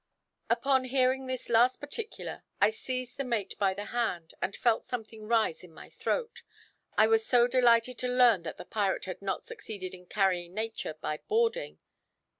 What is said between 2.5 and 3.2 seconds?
I seized